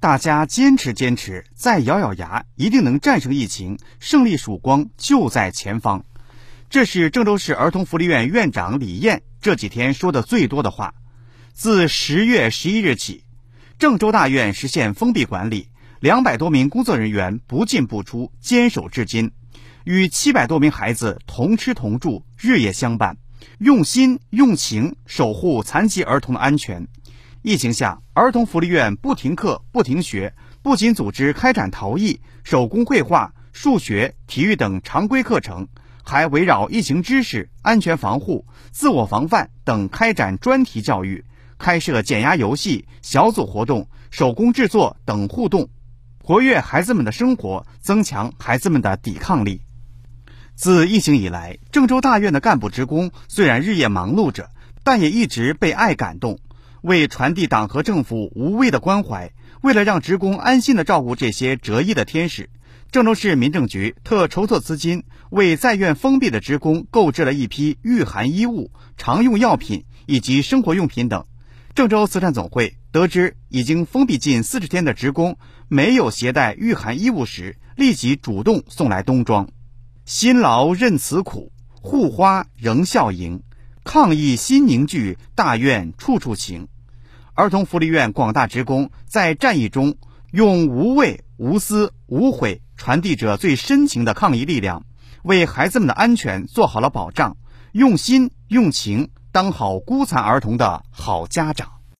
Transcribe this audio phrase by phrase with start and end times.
[0.00, 6.02] 大家坚持坚持，再咬咬牙，一定能战胜疫情，胜利曙光就在前方。
[6.70, 10.94] 这是郑州市儿童福利院院长李艳这几天说的最多的话。
[11.52, 13.24] 自十月十一日起，
[13.78, 15.68] 郑州大院实现封闭管理，
[16.00, 19.30] 两百多名工作人员不进不出，坚守至今，
[19.84, 23.18] 与七百多名孩子同吃同住，日夜相伴，
[23.58, 26.88] 用心用情守护残疾儿童的安全。
[27.42, 35.66] 疫情下，儿童福利院不停课、不停学，不仅组织开展陶艺、手工绘画、数学、体育等常规课程，
[36.04, 41.24] 还围绕疫情知识、安全防护、自我防范等开展专题教育，
[41.56, 45.70] 开设减压游戏、小组活动、手工制作等互动，
[46.22, 49.62] 活跃孩子们的生活，增强孩子们的抵抗力。
[50.54, 54.50] 自疫情以来，郑州大院的干部职工虽然日夜忙碌着，
[54.84, 56.38] 但也一直被爱感动。
[56.82, 62.50] 为传递党和政府无微的关怀，为了让职工安心的照顾这些折翼的天使，
[62.90, 71.24] 郑州市民政局特筹措资金，为在院封闭的职工购置了一批御寒衣物、常用药品以及生活用品等。
[71.74, 79.48] 郑州慈善总会得知已经封闭近四十天的职工没有携带御寒衣物时，立即主动送来冬装。
[80.04, 83.42] 辛劳任此苦，护花仍笑迎。
[83.82, 86.68] 抗疫心凝聚，大院处处情。
[87.34, 89.96] 儿童福利院广大职工在战役中
[90.30, 94.84] 用无畏、无私、无悔传递着最深情的抗疫力量，
[95.22, 97.38] 为孩子们的安全做好了保障，
[97.72, 101.79] 用心用情当好孤残儿童的好家长。